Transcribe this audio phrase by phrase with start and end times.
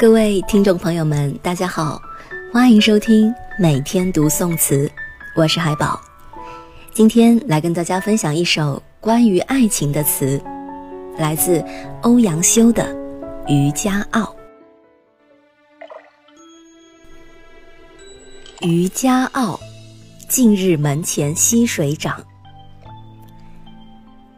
[0.00, 2.00] 各位听众朋友们，大家好，
[2.50, 4.90] 欢迎收听每天读宋词，
[5.36, 6.00] 我是海宝。
[6.94, 10.40] 今天来跟大家分享一首关于爱情的词，
[11.18, 11.62] 来自
[12.00, 12.82] 欧阳修的
[13.46, 14.34] 《渔家傲》。
[18.66, 19.54] 《渔家傲》，
[20.30, 22.24] 近日门前溪水涨。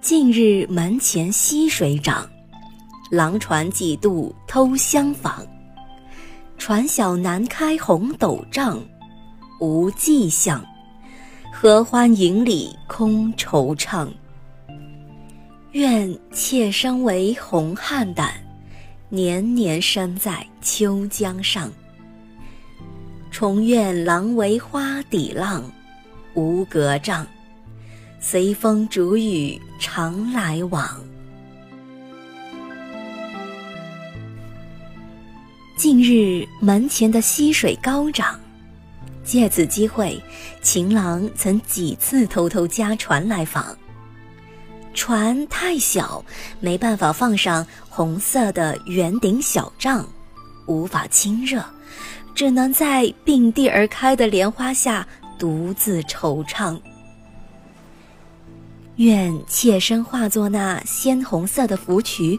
[0.01, 2.29] 近日门前溪水涨，
[3.13, 5.41] 郎船几度偷相访。
[6.65, 8.81] 船小南开红斗帐，
[9.59, 10.65] 无迹象。
[11.53, 14.07] 合欢影里空惆怅。
[15.73, 18.31] 愿妾身为红菡萏，
[19.09, 21.69] 年年生在秋江上。
[23.33, 25.65] 重愿郎为花底浪，
[26.35, 27.27] 无隔障。
[28.21, 30.89] 随风逐雨常来往。
[35.83, 38.39] 近日门前的溪水高涨，
[39.25, 40.23] 借此机会，
[40.63, 43.77] 情郎曾几次偷偷加船来访。
[44.95, 46.25] 船太小，
[46.61, 50.07] 没办法放上红色的圆顶小帐，
[50.67, 51.61] 无法亲热，
[52.33, 55.05] 只能在并蒂而开的莲花下
[55.37, 56.81] 独自惆怅。
[58.99, 62.39] 愿妾身化作那鲜红色的芙蕖。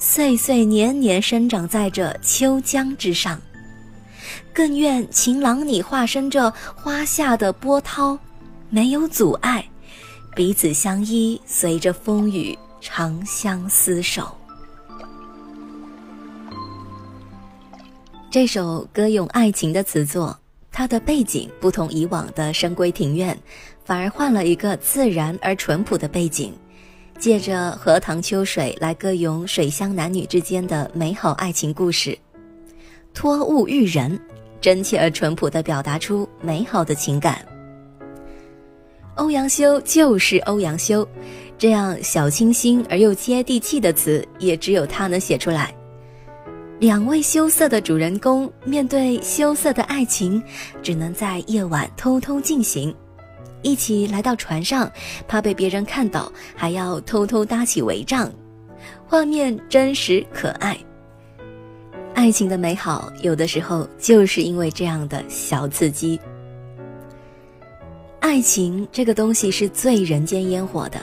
[0.00, 3.40] 岁岁年年生长在这秋江之上，
[4.52, 8.16] 更愿情郎你化身这花下的波涛，
[8.70, 9.68] 没有阻碍，
[10.36, 14.32] 彼此相依，随着风雨长相厮守。
[18.30, 20.38] 这首歌咏爱情的词作，
[20.70, 23.36] 它的背景不同以往的深闺庭院，
[23.84, 26.54] 反而换了一个自然而淳朴的背景。
[27.18, 32.16] 借着荷塘秋水来歌咏水乡男女之间的美好爱情故事，
[33.12, 34.18] 托物喻人，
[34.60, 37.44] 真切而淳朴地表达出美好的情感。
[39.16, 41.06] 欧阳修就是欧阳修，
[41.58, 45.74] 这样小清新而又接地气的词，也只有他能写出来。
[46.78, 50.40] 两位羞涩的主人公面对羞涩的爱情，
[50.80, 52.94] 只能在夜晚偷偷进行。
[53.62, 54.90] 一起来到船上，
[55.26, 58.30] 怕被别人看到，还要偷偷搭起帷帐，
[59.06, 60.76] 画面真实可爱。
[62.14, 66.18] 爱情的美好，有的时候就是因为这样的小刺激。
[68.20, 71.00] 爱情这个东西是最人间烟火的，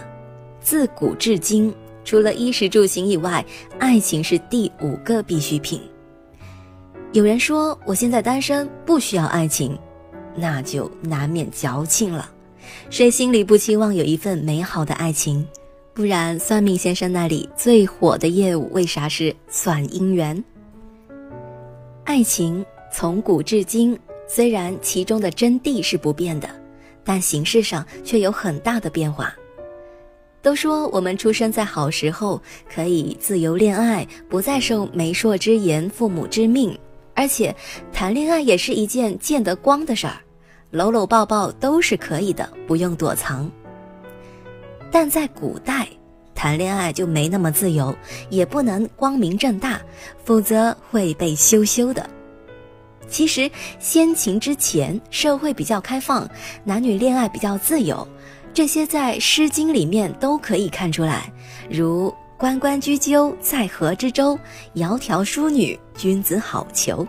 [0.59, 1.73] 自古至今，
[2.03, 3.43] 除了衣食住行以外，
[3.79, 5.81] 爱情是第五个必需品。
[7.13, 9.77] 有人说我现在单身，不需要爱情，
[10.35, 12.29] 那就难免矫情了。
[12.89, 15.45] 谁心里不期望有一份美好的爱情？
[15.93, 20.43] 不然，算命先生那里最火的业务为啥是算姻缘？
[22.03, 26.49] 爱情从古至今，虽然其中的真谛是不变的，
[27.03, 29.33] 但形式上却有很大的变化。
[30.41, 36.77] 都说我们出生在好时候，可以自由恋爱，不再受媒妁之言、父母之命，
[37.15, 37.55] 而且
[37.91, 40.21] 谈恋爱也是一件见得光的事儿。
[40.75, 43.49] 搂搂抱抱都是可以的，不用躲藏。
[44.91, 45.87] 但在古代，
[46.35, 47.95] 谈恋爱就没那么自由，
[48.29, 49.79] 也不能光明正大，
[50.25, 52.05] 否则会被羞羞的。
[53.07, 53.49] 其实
[53.79, 56.29] 先秦之前，社会比较开放，
[56.65, 58.05] 男女恋爱比较自由，
[58.53, 61.31] 这些在《诗经》里面都可以看出来。
[61.69, 64.37] 如“关关雎鸠，在河之洲，
[64.73, 67.07] 窈窕淑女，君子好逑。”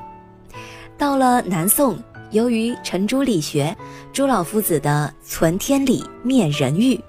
[0.96, 1.98] 到了南宋。
[2.30, 3.74] 由于程朱理学，
[4.12, 7.00] 朱老夫子的“存天理，灭人欲”，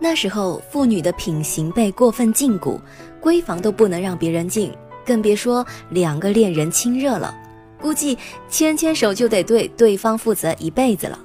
[0.00, 2.78] 那时候妇女的品行被过分禁锢，
[3.22, 4.72] 闺房都不能让别人进，
[5.04, 7.34] 更别说两个恋人亲热了。
[7.80, 8.16] 估计
[8.48, 11.18] 牵牵手就得对对方负责一辈子了。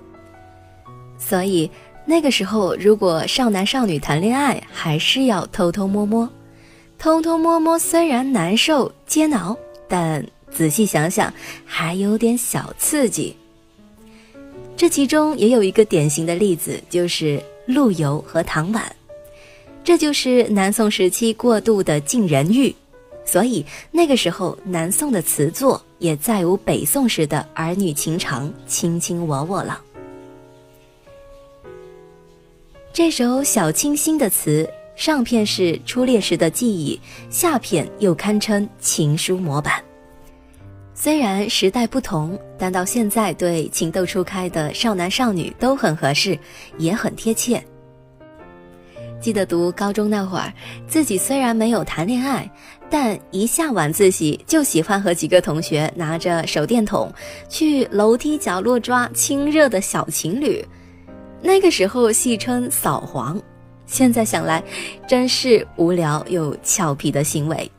[1.17, 1.71] 所以
[2.05, 6.29] 那个时候，如果少男少女谈恋爱，还是要偷偷摸摸。
[6.97, 9.57] 偷偷摸摸虽然难受煎熬，
[9.87, 10.25] 但。
[10.51, 11.33] 仔细想想，
[11.65, 13.35] 还有点小刺激。
[14.75, 18.95] 这其中也有一个典型的例子，就是陆游和唐婉。
[19.83, 22.73] 这就是南宋时期过度的禁人欲，
[23.25, 29.81] 所以那个时候南宋的词作也再无北宋时的儿女情长、卿卿我我了。
[32.93, 36.99] 这首小清新的词，上片是初恋时的记忆，
[37.29, 39.83] 下片又堪称情书模板。
[41.01, 46.37] 虽然时代不同，但到现在对情窦初开的少男少女都很合适，
[46.77, 47.63] 也很贴切。
[49.21, 50.51] 记得读高中那会儿，
[50.89, 52.51] 自己虽然没有谈恋爱，
[52.89, 57.09] 但一下晚自习就喜欢和几个同学拿着手电筒
[57.47, 60.61] 去楼梯角落抓亲热的小情侣。
[61.41, 63.41] 那个时候戏称“扫黄”，
[63.87, 64.61] 现在想来，
[65.07, 67.71] 真是无聊又俏皮的行为。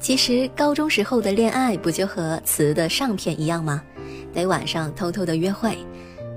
[0.00, 3.82] 其实高中时候的恋爱不就和词的上片一样吗？
[4.32, 5.76] 得晚上偷偷的约会，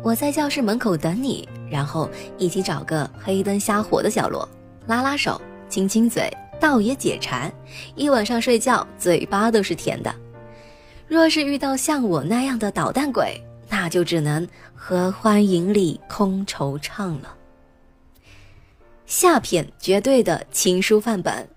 [0.04, 1.48] 我在教室门口等你。
[1.71, 2.07] 然后
[2.38, 4.48] 一起找个黑灯瞎火的角落，
[4.86, 7.51] 拉拉手，亲亲嘴，倒也解馋。
[7.95, 10.13] 一晚上睡觉，嘴巴都是甜的。
[11.07, 17.36] 若是遇到像我那样的捣蛋鬼，那就只能合欢营里空惆怅了。
[19.07, 21.48] 下片绝对的情书范本，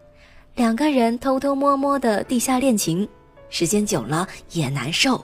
[0.56, 3.06] 两个人偷偷摸摸的地下恋情，
[3.50, 5.22] 时间久了也难受。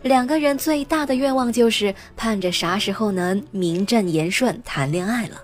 [0.00, 5.42] 两个人最大的愿望就是盼着啥时候能名正言顺谈恋爱了。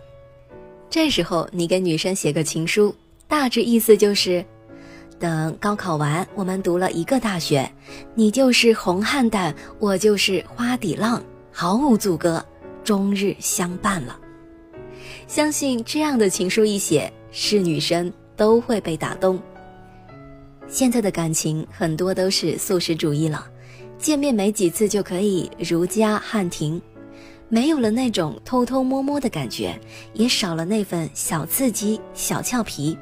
[0.88, 2.94] 这时候你给女生写个情书，
[3.28, 4.42] 大致意思就是：
[5.18, 7.70] 等高考完，我们读了一个大学，
[8.14, 12.42] 你就是红菡萏，我就是花底浪，毫无阻隔，
[12.82, 14.18] 终日相伴了。
[15.26, 18.10] 相信这样的情书一写，是女生
[18.42, 19.40] 都会被打动。
[20.66, 23.46] 现在的感情很多都是素食主义了。
[23.98, 26.82] 见面没几次就可以如家汉庭，
[27.48, 29.78] 没有了那种偷偷摸摸的感觉，
[30.12, 32.98] 也少了那份小刺激、小俏皮。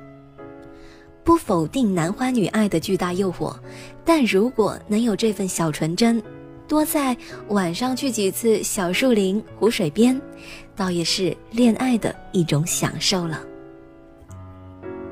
[1.25, 3.57] 不否定男欢女爱的巨大诱惑，
[4.05, 6.23] 但如果能有这份小纯真，
[6.69, 7.17] 多在
[7.49, 10.21] 晚上去几次小树林、湖水边，
[10.77, 13.43] 倒也是恋爱的一种享受了。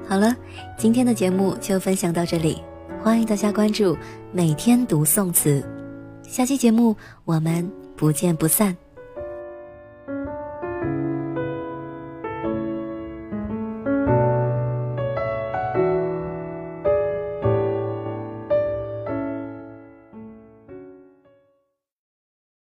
[0.08, 0.34] 好了，
[0.78, 2.62] 今天的节目就分享到这里，
[3.02, 3.94] 欢迎大家关注
[4.32, 5.62] 每天读宋词。
[6.22, 6.96] 下期节目
[7.26, 8.74] 我们不见不散。